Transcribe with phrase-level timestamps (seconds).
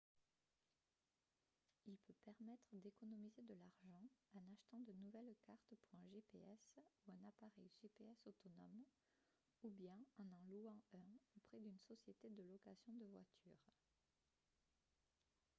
[1.85, 4.01] il peut permettre d'économiser de l'argent
[4.33, 6.57] en achetant de nouvelles cartes pour un gps
[7.05, 8.83] ou un appareil gps autonome
[9.61, 13.61] ou bien en en louant un auprès d'une société de location de voitures